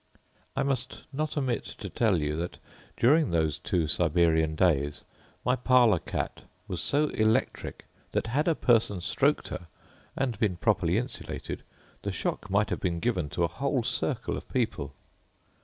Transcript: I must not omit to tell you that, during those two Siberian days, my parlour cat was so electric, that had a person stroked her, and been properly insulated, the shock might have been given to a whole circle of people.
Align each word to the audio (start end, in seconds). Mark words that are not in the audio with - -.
I 0.55 0.63
must 0.63 1.03
not 1.13 1.37
omit 1.37 1.63
to 1.63 1.87
tell 1.87 2.19
you 2.19 2.35
that, 2.37 2.57
during 2.97 3.29
those 3.29 3.59
two 3.59 3.85
Siberian 3.85 4.55
days, 4.55 5.03
my 5.45 5.55
parlour 5.55 5.99
cat 5.99 6.41
was 6.67 6.81
so 6.81 7.09
electric, 7.09 7.85
that 8.11 8.25
had 8.25 8.47
a 8.47 8.55
person 8.55 9.01
stroked 9.01 9.49
her, 9.49 9.67
and 10.15 10.39
been 10.39 10.55
properly 10.57 10.97
insulated, 10.97 11.61
the 12.01 12.11
shock 12.11 12.49
might 12.49 12.71
have 12.71 12.79
been 12.79 12.99
given 12.99 13.29
to 13.29 13.43
a 13.43 13.47
whole 13.47 13.83
circle 13.83 14.35
of 14.35 14.49
people. 14.49 14.95